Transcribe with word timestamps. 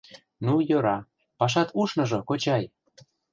—Ну, 0.45 0.53
йӧра, 0.67 0.97
пашат 1.39 1.69
ушныжо, 1.81 2.19
кочай! 2.29 2.63